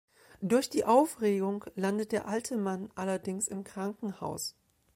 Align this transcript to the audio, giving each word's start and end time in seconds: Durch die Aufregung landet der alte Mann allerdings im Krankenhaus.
Durch 0.41 0.67
die 0.67 0.83
Aufregung 0.83 1.63
landet 1.75 2.11
der 2.11 2.27
alte 2.27 2.57
Mann 2.57 2.89
allerdings 2.95 3.47
im 3.47 3.63
Krankenhaus. 3.63 4.55